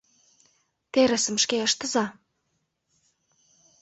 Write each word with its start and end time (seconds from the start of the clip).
ТЕРЫСЫМ 0.93 1.35
ШКЕ 1.43 1.57
ЫШТЫЗА 1.67 2.05